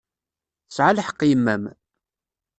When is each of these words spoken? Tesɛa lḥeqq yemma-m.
Tesɛa 0.67 0.91
lḥeqq 0.97 1.19
yemma-m. 1.29 1.63